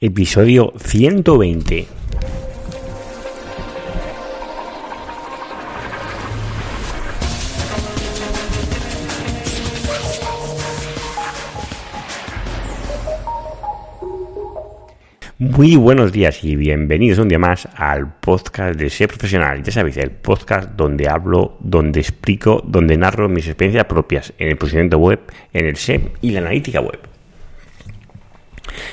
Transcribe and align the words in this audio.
Episodio 0.00 0.72
120. 0.78 1.88
Muy 15.40 15.74
buenos 15.74 16.12
días 16.12 16.44
y 16.44 16.54
bienvenidos 16.54 17.18
un 17.18 17.28
día 17.28 17.40
más 17.40 17.68
al 17.74 18.20
podcast 18.20 18.78
de 18.78 18.90
Ser 18.90 19.08
Profesional. 19.08 19.64
Ya 19.64 19.72
sabéis, 19.72 19.96
el 19.96 20.12
podcast 20.12 20.76
donde 20.76 21.08
hablo, 21.08 21.56
donde 21.58 21.98
explico, 21.98 22.62
donde 22.64 22.96
narro 22.96 23.28
mis 23.28 23.48
experiencias 23.48 23.86
propias 23.86 24.32
en 24.38 24.50
el 24.50 24.56
posicionamiento 24.56 24.98
web, 24.98 25.18
en 25.52 25.66
el 25.66 25.74
SEM 25.74 26.10
y 26.20 26.30
la 26.30 26.38
analítica 26.38 26.80
web. 26.80 27.07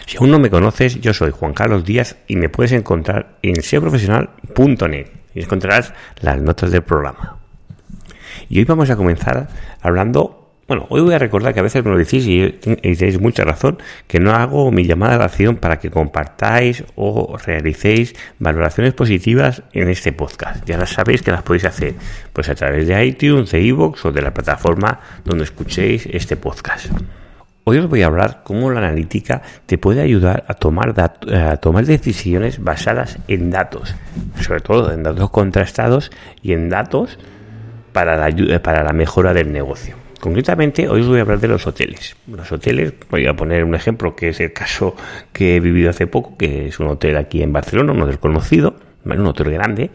Si 0.05 0.17
aún 0.17 0.31
no 0.31 0.39
me 0.39 0.49
conoces, 0.49 0.99
yo 1.01 1.13
soy 1.13 1.31
Juan 1.31 1.53
Carlos 1.53 1.85
Díaz 1.85 2.17
y 2.27 2.35
me 2.35 2.49
puedes 2.49 2.71
encontrar 2.71 3.37
en 3.41 3.61
seoprofesional.net 3.61 5.07
y 5.33 5.41
encontrarás 5.41 5.93
las 6.21 6.41
notas 6.41 6.71
del 6.71 6.83
programa. 6.83 7.37
Y 8.49 8.59
hoy 8.59 8.65
vamos 8.65 8.89
a 8.89 8.95
comenzar 8.95 9.47
hablando 9.81 10.45
bueno, 10.67 10.87
hoy 10.89 11.01
voy 11.01 11.13
a 11.13 11.19
recordar 11.19 11.53
que 11.53 11.59
a 11.59 11.63
veces 11.63 11.85
me 11.85 11.91
lo 11.91 11.97
decís 11.97 12.25
y, 12.25 12.49
tenéis 12.49 13.21
mucha 13.21 13.43
razón, 13.43 13.77
que 14.07 14.19
no 14.19 14.31
hago 14.31 14.71
mi 14.71 14.85
llamada 14.87 15.19
de 15.19 15.23
acción 15.23 15.57
para 15.57 15.77
que 15.77 15.91
compartáis 15.91 16.83
o 16.95 17.37
realicéis 17.37 18.15
valoraciones 18.39 18.95
positivas 18.95 19.61
en 19.73 19.89
este 19.89 20.11
podcast. 20.11 20.65
Ya 20.65 20.79
las 20.79 20.89
sabéis 20.89 21.21
que 21.21 21.29
las 21.29 21.43
podéis 21.43 21.65
hacer 21.65 21.93
pues 22.33 22.49
a 22.49 22.55
través 22.55 22.87
de 22.87 23.05
iTunes, 23.05 23.51
de 23.51 23.61
iVoox 23.61 24.05
o 24.05 24.11
de 24.11 24.23
la 24.23 24.33
plataforma 24.33 25.01
donde 25.23 25.43
escuchéis 25.43 26.07
este 26.07 26.35
podcast. 26.35 26.87
Hoy 27.67 27.79
os 27.79 27.89
voy 27.89 28.03
a 28.03 28.05
hablar 28.05 28.41
cómo 28.43 28.69
la 28.69 28.77
analítica 28.77 29.41
te 29.65 29.79
puede 29.79 29.99
ayudar 29.99 30.45
a 30.47 30.53
tomar, 30.53 30.93
a 30.99 31.57
tomar 31.57 31.85
decisiones 31.87 32.63
basadas 32.63 33.17
en 33.27 33.49
datos, 33.49 33.95
sobre 34.39 34.59
todo 34.59 34.93
en 34.93 35.01
datos 35.01 35.31
contrastados 35.31 36.11
y 36.43 36.53
en 36.53 36.69
datos 36.69 37.17
para 37.91 38.17
la, 38.17 38.61
para 38.61 38.83
la 38.83 38.93
mejora 38.93 39.33
del 39.33 39.51
negocio. 39.51 39.95
Concretamente, 40.19 40.87
hoy 40.87 41.01
os 41.01 41.07
voy 41.07 41.17
a 41.17 41.21
hablar 41.23 41.39
de 41.39 41.47
los 41.47 41.65
hoteles. 41.65 42.15
Los 42.27 42.51
hoteles, 42.51 42.93
voy 43.09 43.25
a 43.25 43.35
poner 43.35 43.63
un 43.63 43.73
ejemplo 43.73 44.15
que 44.15 44.29
es 44.29 44.39
el 44.41 44.53
caso 44.53 44.95
que 45.33 45.55
he 45.55 45.59
vivido 45.59 45.89
hace 45.89 46.05
poco, 46.05 46.37
que 46.37 46.67
es 46.67 46.79
un 46.79 46.85
hotel 46.85 47.17
aquí 47.17 47.41
en 47.41 47.51
Barcelona, 47.51 47.93
un 47.93 48.01
hotel 48.03 48.19
conocido, 48.19 48.75
un 49.05 49.25
hotel 49.25 49.49
grande, 49.49 49.89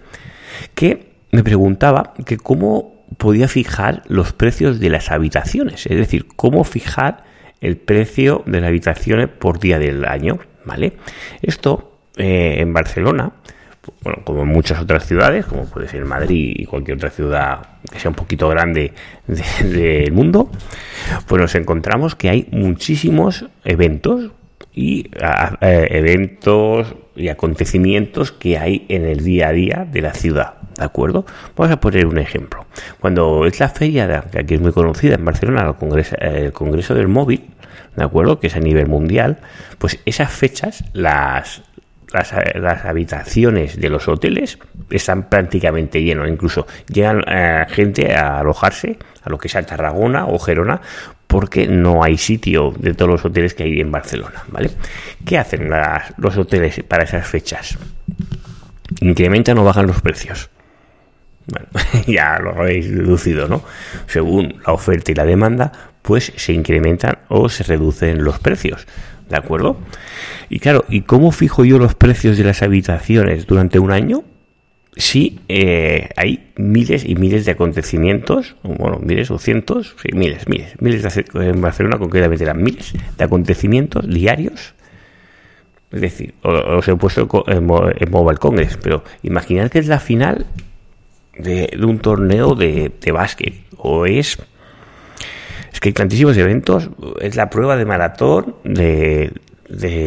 que 0.74 1.12
me 1.30 1.44
preguntaba 1.44 2.14
que 2.26 2.36
cómo 2.36 3.04
podía 3.16 3.46
fijar 3.46 4.02
los 4.08 4.32
precios 4.32 4.80
de 4.80 4.90
las 4.90 5.12
habitaciones, 5.12 5.86
es 5.86 5.96
decir, 5.96 6.26
cómo 6.34 6.64
fijar 6.64 7.29
el 7.60 7.76
precio 7.76 8.42
de 8.46 8.60
las 8.60 8.68
habitaciones 8.68 9.28
por 9.28 9.58
día 9.58 9.78
del 9.78 10.04
año, 10.04 10.38
¿vale? 10.64 10.94
Esto 11.42 11.98
eh, 12.16 12.56
en 12.58 12.72
Barcelona, 12.72 13.32
bueno, 14.02 14.22
como 14.24 14.42
en 14.42 14.48
muchas 14.48 14.80
otras 14.80 15.06
ciudades, 15.06 15.46
como 15.46 15.64
puede 15.66 15.88
ser 15.88 16.04
Madrid 16.04 16.54
y 16.56 16.64
cualquier 16.64 16.96
otra 16.96 17.10
ciudad 17.10 17.78
que 17.90 17.98
sea 17.98 18.10
un 18.10 18.14
poquito 18.14 18.48
grande 18.48 18.92
del 19.26 20.12
mundo, 20.12 20.50
pues 21.26 21.40
nos 21.40 21.54
encontramos 21.54 22.14
que 22.14 22.28
hay 22.28 22.48
muchísimos 22.50 23.46
eventos 23.64 24.32
y 24.72 25.10
eh, 25.60 25.86
eventos 25.90 26.94
y 27.16 27.28
acontecimientos 27.28 28.32
que 28.32 28.58
hay 28.58 28.86
en 28.88 29.04
el 29.04 29.24
día 29.24 29.48
a 29.48 29.52
día 29.52 29.86
de 29.90 30.00
la 30.00 30.14
ciudad. 30.14 30.54
¿De 30.76 30.84
acuerdo? 30.84 31.26
Vamos 31.56 31.72
a 31.72 31.80
poner 31.80 32.06
un 32.06 32.18
ejemplo. 32.18 32.64
Cuando 33.00 33.44
es 33.44 33.60
la 33.60 33.68
feria, 33.68 34.24
que 34.30 34.38
aquí 34.38 34.54
es 34.54 34.60
muy 34.60 34.72
conocida 34.72 35.16
en 35.16 35.24
Barcelona, 35.24 35.66
el 35.68 35.74
Congreso, 35.74 36.16
el 36.18 36.52
Congreso 36.52 36.94
del 36.94 37.08
Móvil, 37.08 37.49
¿de 37.96 38.04
acuerdo? 38.04 38.40
Que 38.40 38.48
es 38.48 38.56
a 38.56 38.60
nivel 38.60 38.86
mundial, 38.86 39.38
pues 39.78 39.98
esas 40.04 40.30
fechas, 40.30 40.84
las, 40.92 41.62
las, 42.12 42.84
habitaciones 42.84 43.80
de 43.80 43.88
los 43.88 44.08
hoteles 44.08 44.58
están 44.90 45.28
prácticamente 45.28 46.02
llenos. 46.02 46.28
Incluso 46.28 46.66
llegan 46.88 47.22
eh, 47.26 47.66
gente 47.68 48.14
a 48.14 48.40
alojarse 48.40 48.98
a 49.22 49.30
lo 49.30 49.38
que 49.38 49.48
sea 49.48 49.62
Tarragona 49.62 50.26
o 50.26 50.38
Gerona 50.38 50.80
porque 51.26 51.68
no 51.68 52.02
hay 52.02 52.18
sitio 52.18 52.74
de 52.76 52.92
todos 52.94 53.12
los 53.12 53.24
hoteles 53.24 53.54
que 53.54 53.62
hay 53.62 53.80
en 53.80 53.92
Barcelona, 53.92 54.42
¿vale? 54.48 54.70
¿Qué 55.24 55.38
hacen 55.38 55.70
los 56.16 56.36
hoteles 56.36 56.82
para 56.82 57.04
esas 57.04 57.24
fechas? 57.24 57.78
Incrementan 59.00 59.56
o 59.58 59.64
bajan 59.64 59.86
los 59.86 60.00
precios. 60.00 60.50
Bueno, 61.46 61.68
ya 62.08 62.38
lo 62.40 62.50
habéis 62.50 62.90
deducido, 62.90 63.46
¿no? 63.46 63.62
Según 64.08 64.60
la 64.66 64.72
oferta 64.72 65.12
y 65.12 65.14
la 65.14 65.24
demanda, 65.24 65.89
pues 66.02 66.32
se 66.36 66.52
incrementan 66.52 67.18
o 67.28 67.48
se 67.48 67.64
reducen 67.64 68.24
los 68.24 68.38
precios. 68.38 68.86
¿De 69.28 69.36
acuerdo? 69.36 69.76
Y 70.48 70.58
claro, 70.58 70.84
¿y 70.88 71.02
cómo 71.02 71.30
fijo 71.30 71.64
yo 71.64 71.78
los 71.78 71.94
precios 71.94 72.36
de 72.36 72.44
las 72.44 72.62
habitaciones 72.62 73.46
durante 73.46 73.78
un 73.78 73.92
año? 73.92 74.24
Si 74.96 75.38
eh, 75.48 76.08
hay 76.16 76.50
miles 76.56 77.04
y 77.04 77.14
miles 77.14 77.44
de 77.44 77.52
acontecimientos, 77.52 78.56
bueno, 78.64 78.98
miles 78.98 79.30
o 79.30 79.38
cientos, 79.38 79.94
sí, 80.02 80.08
miles, 80.12 80.48
miles, 80.48 80.74
miles 80.80 81.02
de, 81.02 81.24
en 81.48 81.60
Barcelona 81.60 81.96
concretamente 81.96 82.42
eran 82.42 82.60
miles 82.60 82.92
de 83.16 83.24
acontecimientos 83.24 84.08
diarios. 84.08 84.74
Es 85.92 86.00
decir, 86.00 86.34
os 86.42 86.86
he 86.88 86.96
puesto 86.96 87.44
en, 87.46 87.66
Mobile 87.66 88.38
Congress, 88.38 88.78
pero 88.82 89.04
imaginad 89.22 89.70
que 89.70 89.78
es 89.78 89.86
la 89.86 90.00
final 90.00 90.46
de, 91.38 91.78
un 91.80 92.00
torneo 92.00 92.56
de, 92.56 92.92
de 93.00 93.12
básquet 93.12 93.54
o 93.76 94.06
es 94.06 94.38
que 95.80 95.88
hay 95.88 95.92
tantísimos 95.94 96.36
eventos, 96.36 96.90
es 97.20 97.36
la 97.36 97.48
prueba 97.48 97.76
de 97.76 97.84
maratón 97.86 98.56
de, 98.64 99.32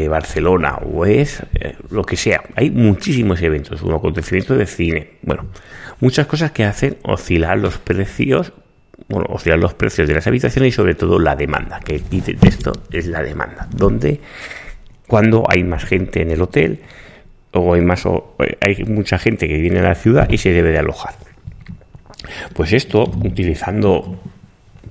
Barcelona 0.10 0.76
o 0.76 1.06
es 1.06 1.42
eh, 1.56 1.76
lo 1.90 2.04
que 2.04 2.18
sea. 2.18 2.44
Hay 2.56 2.70
muchísimos 2.70 3.42
eventos, 3.42 3.82
un 3.82 3.94
acontecimiento 3.94 4.56
de 4.56 4.66
cine, 4.66 5.14
bueno, 5.22 5.46
muchas 6.00 6.28
cosas 6.28 6.52
que 6.52 6.66
hacen 6.66 6.98
oscilar 7.04 7.58
los 7.58 7.78
precios, 7.78 8.54
bueno, 9.08 9.26
oscilar 9.30 9.58
los 9.60 9.74
precios 9.74 10.08
de 10.08 10.14
las 10.14 10.28
habitaciones 10.28 10.70
y 10.70 10.72
sobre 10.76 10.96
todo 10.96 11.18
la 11.18 11.36
demanda, 11.36 11.80
que 11.80 12.00
de 12.00 12.38
esto 12.48 12.74
es 12.92 13.08
la 13.08 13.24
demanda, 13.24 13.68
donde 13.74 14.20
cuando 15.08 15.46
hay 15.50 15.64
más 15.64 15.86
gente 15.86 16.22
en 16.22 16.32
el 16.32 16.42
hotel 16.42 16.82
o 17.52 17.74
hay 17.74 17.82
más 17.82 18.06
o 18.06 18.36
hay 18.62 18.84
mucha 18.84 19.18
gente 19.18 19.48
que 19.48 19.58
viene 19.58 19.80
a 19.80 19.84
la 19.84 19.96
ciudad 19.96 20.30
y 20.30 20.38
se 20.38 20.52
debe 20.52 20.72
de 20.72 20.80
alojar. 20.80 21.16
Pues 22.54 22.74
esto, 22.74 23.04
utilizando 23.04 24.20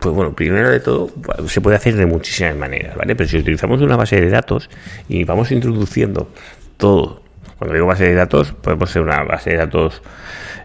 pues 0.02 0.14
bueno, 0.14 0.34
primero 0.34 0.68
de 0.68 0.80
todo, 0.80 1.10
se 1.46 1.60
puede 1.60 1.76
hacer 1.76 1.94
de 1.94 2.06
muchísimas 2.06 2.56
maneras, 2.56 2.96
¿vale? 2.96 3.14
Pero 3.14 3.28
si 3.28 3.38
utilizamos 3.38 3.80
una 3.80 3.96
base 3.96 4.20
de 4.20 4.28
datos 4.28 4.68
y 5.08 5.22
vamos 5.22 5.52
introduciendo 5.52 6.28
todo, 6.76 7.22
cuando 7.56 7.74
digo 7.74 7.86
base 7.86 8.04
de 8.04 8.14
datos, 8.14 8.52
podemos 8.52 8.90
ser 8.90 9.02
una 9.02 9.22
base 9.22 9.50
de 9.50 9.56
datos 9.58 10.02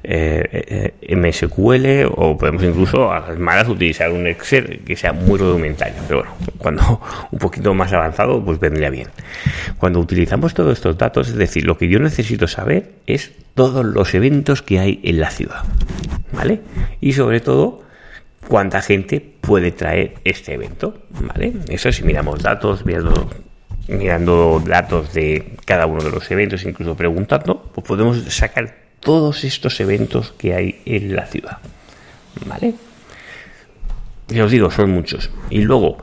eh, 0.03 0.93
eh 1.01 1.15
MSQL 1.15 2.11
o 2.15 2.35
podemos 2.35 2.63
incluso 2.63 3.11
a 3.11 3.19
las 3.19 3.37
malas 3.37 3.67
utilizar 3.67 4.11
un 4.11 4.25
Excel 4.25 4.81
que 4.83 4.95
sea 4.95 5.13
muy 5.13 5.37
rudimentario, 5.37 6.01
pero 6.07 6.23
bueno, 6.23 6.33
cuando 6.57 7.01
un 7.31 7.37
poquito 7.37 7.75
más 7.75 7.93
avanzado, 7.93 8.43
pues 8.43 8.59
vendría 8.59 8.89
bien. 8.89 9.09
Cuando 9.77 9.99
utilizamos 9.99 10.55
todos 10.55 10.73
estos 10.73 10.97
datos, 10.97 11.29
es 11.29 11.35
decir, 11.35 11.63
lo 11.65 11.77
que 11.77 11.87
yo 11.87 11.99
necesito 11.99 12.47
saber 12.47 12.93
es 13.05 13.33
todos 13.53 13.85
los 13.85 14.15
eventos 14.15 14.63
que 14.63 14.79
hay 14.79 14.99
en 15.03 15.19
la 15.19 15.29
ciudad, 15.29 15.63
¿vale? 16.31 16.61
Y 16.99 17.13
sobre 17.13 17.39
todo, 17.39 17.83
cuánta 18.47 18.81
gente 18.81 19.19
puede 19.19 19.71
traer 19.71 20.15
este 20.23 20.53
evento, 20.53 21.03
¿vale? 21.09 21.53
Eso 21.69 21.91
si 21.91 22.03
miramos 22.03 22.41
datos, 22.41 22.85
mirando, 22.85 23.29
mirando 23.87 24.61
datos 24.65 25.13
de 25.13 25.55
cada 25.65 25.85
uno 25.85 26.03
de 26.03 26.11
los 26.11 26.29
eventos, 26.31 26.63
incluso 26.63 26.95
preguntando, 26.95 27.71
pues 27.73 27.85
podemos 27.85 28.17
sacar 28.33 28.75
todos 28.99 29.43
estos 29.43 29.79
eventos 29.79 30.31
que 30.31 30.55
hay 30.55 30.81
en 30.85 31.15
la 31.15 31.25
ciudad, 31.25 31.57
¿vale? 32.45 32.73
Ya 34.29 34.43
os 34.43 34.51
digo, 34.51 34.69
son 34.71 34.91
muchos. 34.91 35.29
Y 35.49 35.61
luego, 35.61 35.97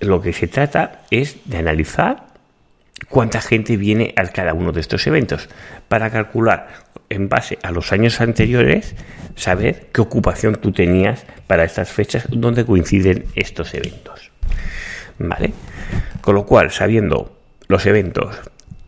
lo 0.00 0.20
que 0.20 0.32
se 0.32 0.48
trata 0.48 1.02
es 1.10 1.36
de 1.44 1.58
analizar 1.58 2.31
cuánta 3.12 3.42
gente 3.42 3.76
viene 3.76 4.14
a 4.16 4.26
cada 4.28 4.54
uno 4.54 4.72
de 4.72 4.80
estos 4.80 5.06
eventos 5.06 5.50
para 5.88 6.08
calcular 6.08 6.68
en 7.10 7.28
base 7.28 7.58
a 7.62 7.70
los 7.70 7.92
años 7.92 8.22
anteriores 8.22 8.96
saber 9.36 9.88
qué 9.92 10.00
ocupación 10.00 10.54
tú 10.56 10.72
tenías 10.72 11.26
para 11.46 11.64
estas 11.64 11.90
fechas 11.90 12.26
donde 12.30 12.64
coinciden 12.64 13.26
estos 13.34 13.74
eventos. 13.74 14.32
¿Vale? 15.18 15.52
Con 16.22 16.34
lo 16.34 16.46
cual, 16.46 16.70
sabiendo 16.70 17.38
los 17.68 17.84
eventos, 17.84 18.40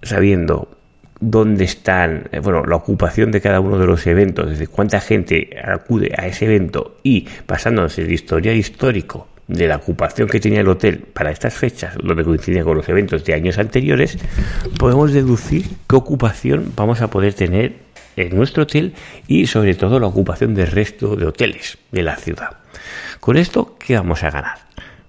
sabiendo 0.03 0.75
dónde 1.21 1.65
están, 1.65 2.31
eh, 2.33 2.39
bueno, 2.39 2.65
la 2.65 2.77
ocupación 2.77 3.31
de 3.31 3.43
cada 3.43 3.61
uno 3.61 3.79
de 3.79 3.87
los 3.87 4.07
eventos, 4.07 4.49
desde 4.49 4.69
cuánta 4.69 5.03
gente 5.03 5.51
acude 5.63 6.15
a 6.17 6.27
ese 6.27 6.47
evento 6.47 6.97
y 7.03 7.29
pasándose 7.45 8.01
el 8.01 8.11
historial 8.11 8.57
histórico 8.57 9.29
de 9.49 9.69
la 9.69 9.77
ocupación 9.77 10.29
que 10.29 10.41
tenía 10.41 10.61
el 10.61 10.69
hotel 10.69 10.99
para 10.99 11.31
estas 11.31 11.55
fechas, 11.55 11.95
donde 12.03 12.25
coincidía 12.25 12.65
con 12.65 12.77
los 12.77 12.89
eventos 12.89 13.25
de 13.25 13.35
años 13.35 13.59
anteriores, 13.59 14.19
podemos 14.79 15.13
deducir 15.13 15.67
qué 15.89 15.97
ocupación 15.97 16.73
vamos 16.77 17.01
a 17.03 17.09
poder 17.09 17.35
tener 17.35 17.77
en 18.17 18.35
nuestro 18.37 18.63
hotel 18.63 18.95
y 19.27 19.47
sobre 19.47 19.75
todo 19.75 20.01
la 20.01 20.07
ocupación 20.07 20.55
del 20.55 20.69
resto 20.69 21.17
de 21.17 21.27
hoteles 21.27 21.79
de 21.91 22.03
la 22.03 22.17
ciudad. 22.17 22.59
Con 23.21 23.37
esto, 23.37 23.77
¿qué 23.79 23.97
vamos 23.97 24.23
a 24.23 24.31
ganar? 24.31 24.59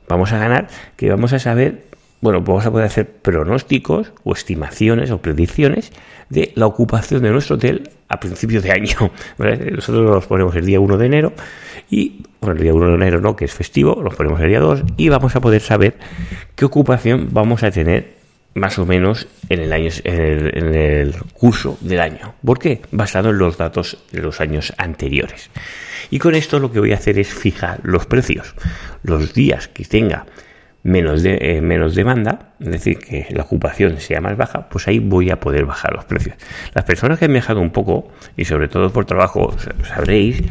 Vamos 0.08 0.32
a 0.34 0.38
ganar 0.38 0.68
que 0.96 1.10
vamos 1.10 1.34
a 1.34 1.40
saber 1.40 1.84
bueno, 2.22 2.42
vamos 2.42 2.66
a 2.66 2.72
poder 2.72 2.88
hacer 2.88 3.08
pronósticos 3.08 4.12
o 4.24 4.34
estimaciones 4.34 5.12
o 5.12 5.20
predicciones 5.20 5.92
de 6.30 6.52
la 6.56 6.66
ocupación 6.66 7.22
de 7.22 7.32
nuestro 7.32 7.56
hotel 7.56 7.90
a 8.08 8.20
principios 8.20 8.64
de 8.64 8.72
año. 8.72 9.12
Nosotros 9.38 10.10
nos 10.10 10.26
ponemos 10.26 10.56
el 10.56 10.66
día 10.66 10.80
1 10.80 10.98
de 10.98 11.06
enero 11.06 11.34
y, 11.90 12.24
bueno, 12.42 12.56
el 12.56 12.64
día 12.64 12.74
1 12.74 12.88
de 12.88 12.96
enero 12.96 13.22
no, 13.22 13.36
que 13.36 13.46
es 13.46 13.54
festivo, 13.54 14.02
nos 14.02 14.16
ponemos 14.16 14.40
el 14.42 14.50
día 14.50 14.60
2 14.60 14.84
y 14.98 15.10
vamos 15.10 15.36
a 15.36 15.42
poder 15.42 15.62
saber 15.62 15.96
qué 16.56 16.66
ocupación 16.66 17.30
vamos 17.32 17.64
a 17.64 17.72
tener 17.72 18.16
más 18.56 18.80
o 18.80 18.86
menos 18.86 19.28
en 19.50 19.60
el 19.60 19.74
año 19.74 19.90
en 20.06 20.74
el, 20.74 21.16
curso 21.34 21.78
del 21.82 22.00
año. 22.00 22.36
¿Por 22.44 22.58
qué? 22.58 22.82
Basado 22.92 23.30
en 23.30 23.38
los 23.38 23.58
datos 23.58 23.98
de 24.12 24.22
los 24.22 24.40
años 24.40 24.74
anteriores. 24.78 25.50
Y 26.10 26.20
con 26.20 26.36
esto 26.36 26.60
lo 26.60 26.72
que 26.72 26.80
voy 26.80 26.94
a 26.94 26.96
hacer 26.96 27.20
es 27.20 27.34
fijar 27.34 27.82
los 27.84 28.06
precios. 28.06 28.56
Los 29.04 29.34
días 29.34 29.68
que 29.68 29.84
tenga 29.84 30.26
menos, 30.86 31.24
de, 31.24 31.40
eh, 31.42 31.62
menos 31.62 31.96
demanda, 31.96 32.54
es 32.60 32.70
decir, 32.70 33.00
que 33.00 33.26
la 33.32 33.42
ocupación 33.42 34.00
sea 34.00 34.22
más 34.22 34.38
baja, 34.38 34.70
pues 34.70 34.88
ahí 34.88 35.00
voy 35.00 35.32
a 35.32 35.40
poder 35.40 35.66
bajar 35.66 35.94
los 35.94 36.06
precios. 36.06 36.36
Las 36.76 36.86
personas 36.86 37.18
que 37.18 37.26
han 37.26 37.34
viajado 37.34 37.60
un 37.60 37.72
poco, 37.72 38.12
y 38.38 38.46
sobre 38.46 38.68
todo 38.68 38.94
por 38.94 39.06
trabajo, 39.06 39.56
sabréis 39.84 40.44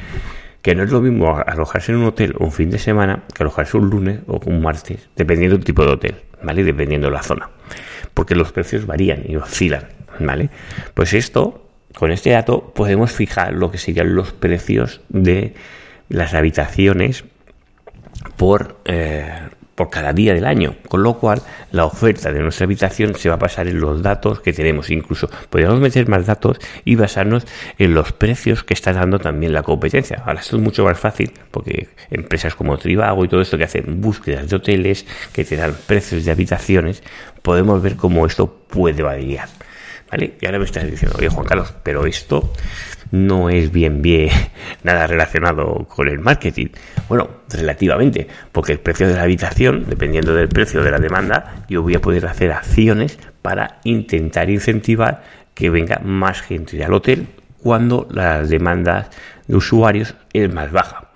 que 0.61 0.75
no 0.75 0.83
es 0.83 0.91
lo 0.91 1.01
mismo 1.01 1.39
alojarse 1.39 1.93
en 1.93 1.99
un 1.99 2.07
hotel 2.07 2.35
un 2.41 2.51
fin 2.51 2.69
de 2.69 2.81
semana 2.81 3.23
que 3.33 3.45
alojarse 3.45 3.77
un 3.77 3.89
lunes 3.89 4.21
o 4.27 4.41
un 4.47 4.61
martes, 4.61 5.09
dependiendo 5.15 5.57
del 5.57 5.65
tipo 5.65 5.85
de 5.85 5.93
hotel, 5.93 6.17
¿vale? 6.43 6.65
Dependiendo 6.65 7.07
de 7.07 7.13
la 7.13 7.23
zona. 7.23 7.51
Porque 8.13 8.35
los 8.35 8.51
precios 8.51 8.87
varían 8.87 9.23
y 9.29 9.37
oscilan, 9.37 9.85
¿vale? 10.19 10.51
Pues 10.95 11.15
esto, 11.15 11.69
con 11.95 12.11
este 12.11 12.31
dato, 12.31 12.73
podemos 12.75 13.13
fijar 13.13 13.53
lo 13.53 13.71
que 13.71 13.79
serían 13.79 14.17
los 14.17 14.33
precios 14.33 15.01
de 15.11 15.55
las 16.09 16.35
habitaciones 16.35 17.25
por 18.37 18.81
eh, 18.85 19.29
por 19.75 19.91
cada 19.91 20.13
día 20.13 20.35
del 20.35 20.45
año, 20.45 20.77
con 20.89 21.03
lo 21.03 21.15
cual 21.15 21.43
la 21.73 21.85
oferta 21.85 22.33
de 22.33 22.41
nuestra 22.41 22.65
habitación 22.65 23.15
se 23.17 23.29
va 23.29 23.35
a 23.35 23.39
basar 23.39 23.67
en 23.67 23.81
los 23.81 24.03
datos 24.03 24.41
que 24.41 24.53
tenemos. 24.53 24.91
Incluso 24.91 25.29
podríamos 25.51 25.81
meter 25.81 26.09
más 26.09 26.27
datos 26.27 26.59
y 26.85 26.95
basarnos 26.95 27.47
en 27.79 27.95
los 27.95 28.13
precios 28.13 28.63
que 28.65 28.75
está 28.75 28.93
dando 28.93 29.19
también 29.19 29.53
la 29.53 29.63
competencia. 29.63 30.23
Ahora 30.25 30.41
esto 30.41 30.57
es 30.57 30.63
mucho 30.63 30.85
más 30.85 30.99
fácil 30.99 31.33
porque 31.51 31.89
empresas 32.11 32.55
como 32.55 32.79
Trivago 32.79 33.25
y 33.25 33.29
todo 33.29 33.41
esto 33.41 33.59
que 33.59 33.65
hacen 33.65 34.01
búsquedas 34.01 34.49
de 34.49 34.57
hoteles, 34.57 35.07
que 35.33 35.45
te 35.45 35.57
dan 35.57 35.75
precios 35.87 36.25
de 36.25 36.31
habitaciones, 36.31 37.03
podemos 37.43 37.83
ver 37.83 37.97
cómo 37.97 38.27
esto 38.27 38.47
puede 38.69 39.03
variar. 39.03 39.49
¿Vale? 40.11 40.35
Y 40.41 40.47
ahora 40.47 40.59
me 40.59 40.65
estás 40.67 40.89
diciendo, 40.89 41.17
oye 41.19 41.29
Juan 41.29 41.47
Carlos, 41.47 41.75
pero 41.83 42.07
esto 42.07 42.53
no 43.15 43.49
es 43.49 43.71
bien 43.71 44.03
bien 44.03 44.29
nada 44.83 45.07
relacionado 45.07 45.87
con 45.89 46.09
el 46.09 46.19
marketing. 46.19 46.67
Bueno, 47.09 47.29
relativamente, 47.49 48.27
porque 48.51 48.73
el 48.73 48.81
precio 48.81 49.07
de 49.07 49.15
la 49.15 49.23
habitación, 49.23 49.85
dependiendo 49.89 50.35
del 50.35 50.49
precio 50.49 50.83
de 50.83 50.91
la 50.91 50.99
demanda, 50.99 51.65
yo 51.69 51.83
voy 51.83 51.95
a 51.95 52.01
poder 52.01 52.27
hacer 52.27 52.51
acciones 52.51 53.19
para 53.41 53.79
intentar 53.85 54.51
incentivar 54.51 55.23
que 55.55 55.71
venga 55.71 56.01
más 56.03 56.41
gente 56.43 56.85
al 56.85 56.93
hotel 56.93 57.29
cuando 57.63 58.09
las 58.11 58.49
demandas 58.49 59.11
de 59.47 59.57
usuarios 59.57 60.17
es 60.33 60.53
más 60.53 60.73
baja. 60.73 61.11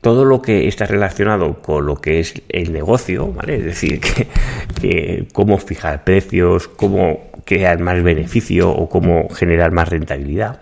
Todo 0.00 0.24
lo 0.24 0.40
que 0.40 0.68
está 0.68 0.86
relacionado 0.86 1.60
con 1.60 1.86
lo 1.86 1.96
que 1.96 2.20
es 2.20 2.42
el 2.48 2.72
negocio, 2.72 3.30
¿vale? 3.32 3.56
Es 3.56 3.64
decir, 3.64 4.00
que, 4.80 5.26
cómo 5.34 5.58
fijar 5.58 6.04
precios, 6.04 6.68
cómo 6.68 7.30
crear 7.44 7.78
más 7.78 8.02
beneficio 8.02 8.70
o 8.70 8.88
cómo 8.88 9.28
generar 9.28 9.70
más 9.70 9.88
rentabilidad, 9.88 10.60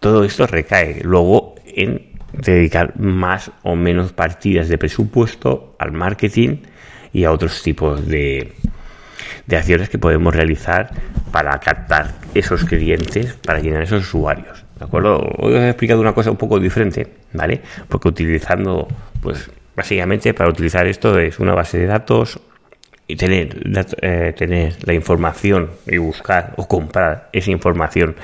todo 0.00 0.24
esto 0.24 0.46
recae 0.46 1.02
luego 1.04 1.54
en 1.64 2.10
dedicar 2.32 2.98
más 2.98 3.50
o 3.62 3.76
menos 3.76 4.12
partidas 4.12 4.68
de 4.68 4.78
presupuesto 4.78 5.76
al 5.78 5.92
marketing 5.92 6.58
y 7.12 7.24
a 7.24 7.32
otros 7.32 7.62
tipos 7.62 8.06
de, 8.06 8.52
de 9.46 9.56
acciones 9.56 9.88
que 9.88 9.98
podemos 9.98 10.34
realizar 10.34 10.90
para 11.30 11.58
captar 11.60 12.14
esos 12.34 12.64
clientes, 12.64 13.34
para 13.34 13.60
llenar 13.60 13.82
esos 13.82 14.02
usuarios. 14.02 14.64
¿De 14.78 14.84
acuerdo? 14.84 15.18
Hoy 15.38 15.54
os 15.54 15.60
he 15.60 15.68
explicado 15.68 16.00
una 16.00 16.14
cosa 16.14 16.30
un 16.30 16.38
poco 16.38 16.58
diferente, 16.58 17.06
¿vale? 17.34 17.60
Porque 17.88 18.08
utilizando, 18.08 18.88
pues, 19.20 19.50
básicamente 19.76 20.32
para 20.32 20.48
utilizar 20.48 20.86
esto 20.86 21.18
es 21.18 21.38
una 21.38 21.54
base 21.54 21.78
de 21.78 21.86
datos 21.86 22.40
y 23.10 23.16
tener, 23.16 23.56
eh, 24.02 24.32
tener 24.36 24.76
la 24.84 24.94
información 24.94 25.70
y 25.86 25.98
buscar 25.98 26.54
o 26.56 26.68
comprar 26.68 27.28
esa 27.32 27.50
información 27.50 28.16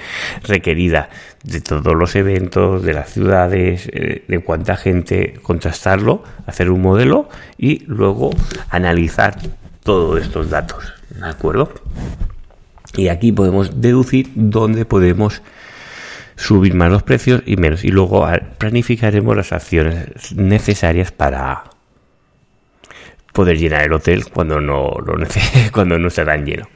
requerida 0.43 1.11
de 1.43 1.61
todos 1.61 1.94
los 1.94 2.15
eventos, 2.15 2.83
de 2.83 2.94
las 2.94 3.11
ciudades, 3.11 3.88
eh, 3.93 4.25
de 4.27 4.38
cuánta 4.41 4.77
gente, 4.77 5.35
contrastarlo, 5.43 6.23
hacer 6.47 6.71
un 6.71 6.83
modelo 6.83 7.29
y 7.59 7.85
luego 7.87 8.31
analizar 8.71 9.37
todos 9.83 10.23
estos 10.23 10.50
datos. 10.50 10.93
¿De 11.11 11.27
acuerdo? 11.27 11.73
Y 12.97 13.09
aquí 13.09 13.33
podemos 13.33 13.81
deducir 13.81 14.31
dónde 14.35 14.85
podemos 14.85 15.43
subir 16.37 16.75
más 16.75 16.91
los 16.91 17.03
precios 17.03 17.43
y 17.47 17.56
menos. 17.56 17.85
Y 17.85 17.88
luego 17.88 18.27
planificaremos 18.59 19.37
las 19.37 19.53
acciones 19.53 20.35
necesarias 20.35 21.11
para 21.12 21.65
poder 23.37 23.59
llenar 23.59 23.83
el 23.83 23.93
hotel 23.93 24.25
cuando 24.33 24.62
no 24.62 24.97
lo 25.05 25.15
cuando 25.73 25.99
no 25.99 26.09
está 26.09 26.25
tan 26.25 26.47
lleno. 26.47 26.67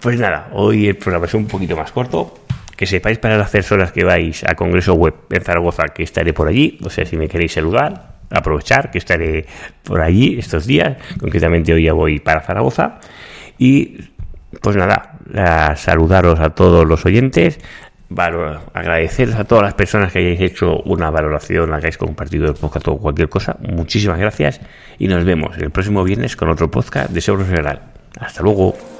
Pues 0.00 0.18
nada, 0.18 0.48
hoy 0.52 0.88
el 0.88 0.96
programa 0.96 1.26
es 1.26 1.34
un 1.34 1.46
poquito 1.46 1.76
más 1.76 1.92
corto. 1.92 2.34
Que 2.76 2.86
sepáis 2.86 3.18
para 3.18 3.36
las 3.36 3.50
personas 3.50 3.92
que 3.92 4.04
vais 4.04 4.42
a 4.42 4.54
Congreso 4.56 4.94
Web 4.94 5.14
en 5.30 5.42
Zaragoza 5.42 5.84
que 5.94 6.02
estaré 6.02 6.32
por 6.32 6.48
allí. 6.48 6.78
O 6.82 6.90
sea, 6.90 7.04
si 7.04 7.16
me 7.16 7.28
queréis 7.28 7.52
saludar, 7.52 8.14
aprovechar 8.30 8.90
que 8.90 8.98
estaré 8.98 9.46
por 9.84 10.00
allí 10.00 10.38
estos 10.38 10.66
días. 10.66 10.96
Concretamente 11.20 11.72
hoy 11.72 11.84
ya 11.84 11.92
voy 11.92 12.18
para 12.18 12.40
Zaragoza. 12.40 12.98
Y 13.58 13.98
pues 14.62 14.74
nada, 14.76 15.18
a 15.36 15.76
saludaros 15.76 16.40
a 16.40 16.50
todos 16.50 16.86
los 16.86 17.06
oyentes, 17.06 17.60
agradeceros 18.16 19.34
a 19.36 19.44
todas 19.44 19.62
las 19.62 19.74
personas 19.74 20.12
que 20.12 20.18
hayáis 20.18 20.40
hecho 20.40 20.80
una 20.84 21.10
valoración, 21.10 21.72
hayáis 21.72 21.96
compartido 21.96 22.46
el 22.46 22.54
podcast 22.54 22.88
o 22.88 22.98
cualquier 22.98 23.28
cosa. 23.28 23.56
Muchísimas 23.60 24.18
gracias 24.18 24.60
y 24.98 25.08
nos 25.08 25.24
vemos 25.24 25.56
el 25.58 25.70
próximo 25.70 26.02
viernes 26.04 26.36
con 26.36 26.48
otro 26.48 26.70
podcast 26.70 27.10
de 27.10 27.20
Seguro 27.20 27.44
General. 27.44 27.82
Hasta 28.18 28.42
luego. 28.42 28.99